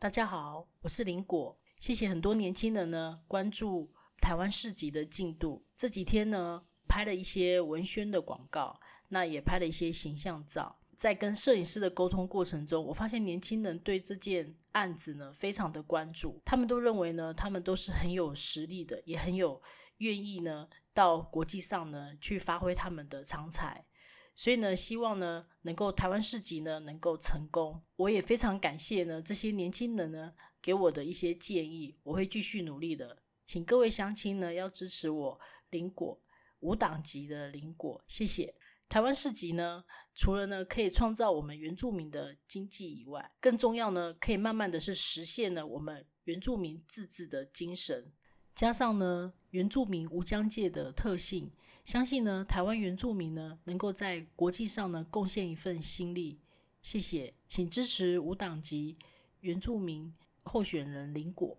[0.00, 1.58] 大家好，我是林果。
[1.76, 5.66] 谢谢很多年轻人呢关注台湾市集的进度。
[5.76, 10.78] 这几天呢拍了一些文宣的广告，那也拍了一些形象照。
[10.96, 16.40] 在跟摄影师的沟通过程中，我发现年轻人对这件案子呢非常的关注。
[16.44, 19.60] 他们都认为呢，他们都是很有实力的，也很有
[19.96, 23.84] 愿意呢到国际上呢去发挥他们的长才。
[24.38, 27.82] 所以呢，希望呢能够台湾市集呢能够成功。
[27.96, 30.32] 我也非常感谢呢这些年轻人呢
[30.62, 33.24] 给我的一些建议，我会继续努力的。
[33.44, 35.40] 请各位乡亲呢要支持我
[35.70, 36.22] 林果
[36.60, 38.54] 无党籍的林果，谢谢。
[38.88, 48.12] 台湾市集呢，除了呢可以创造我们原住民的经济以外，更重要呢可以慢慢的是实现了我们原住民自治的精神。
[48.58, 51.48] 加上呢，原住民无疆界的特性，
[51.84, 56.40] 相信呢，台湾原住民呢，能够在国际上呢，贡献一份心力。
[56.82, 58.96] 谢谢，请支持无党籍
[59.42, 61.56] 原住民候选人林果。